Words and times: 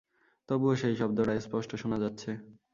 তবুও 0.49 0.73
সেই 0.75 0.95
শব্দটা 0.95 1.33
স্পষ্ট 1.39 1.71
শোনা 1.75 1.97
যাচ্ছে। 2.03 2.29